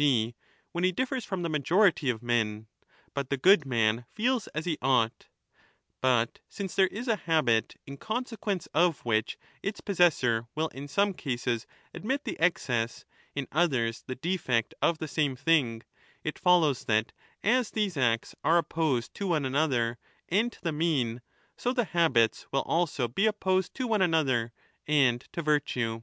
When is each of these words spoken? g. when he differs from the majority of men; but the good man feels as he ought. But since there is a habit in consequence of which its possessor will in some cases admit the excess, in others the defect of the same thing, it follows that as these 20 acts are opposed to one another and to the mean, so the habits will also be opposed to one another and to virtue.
g. 0.00 0.32
when 0.70 0.84
he 0.84 0.92
differs 0.92 1.24
from 1.24 1.42
the 1.42 1.48
majority 1.48 2.08
of 2.08 2.22
men; 2.22 2.68
but 3.14 3.30
the 3.30 3.36
good 3.36 3.66
man 3.66 4.04
feels 4.12 4.46
as 4.54 4.64
he 4.64 4.78
ought. 4.80 5.26
But 6.00 6.38
since 6.48 6.76
there 6.76 6.86
is 6.86 7.08
a 7.08 7.16
habit 7.16 7.74
in 7.84 7.96
consequence 7.96 8.68
of 8.72 9.04
which 9.04 9.36
its 9.60 9.80
possessor 9.80 10.46
will 10.54 10.68
in 10.68 10.86
some 10.86 11.14
cases 11.14 11.66
admit 11.92 12.22
the 12.22 12.38
excess, 12.38 13.04
in 13.34 13.48
others 13.50 14.04
the 14.06 14.14
defect 14.14 14.72
of 14.80 14.98
the 14.98 15.08
same 15.08 15.34
thing, 15.34 15.82
it 16.22 16.38
follows 16.38 16.84
that 16.84 17.10
as 17.42 17.72
these 17.72 17.94
20 17.94 18.06
acts 18.08 18.34
are 18.44 18.58
opposed 18.58 19.14
to 19.14 19.26
one 19.26 19.44
another 19.44 19.98
and 20.28 20.52
to 20.52 20.60
the 20.62 20.70
mean, 20.70 21.22
so 21.56 21.72
the 21.72 21.82
habits 21.86 22.46
will 22.52 22.62
also 22.62 23.08
be 23.08 23.26
opposed 23.26 23.74
to 23.74 23.88
one 23.88 24.00
another 24.02 24.52
and 24.86 25.22
to 25.32 25.42
virtue. 25.42 26.02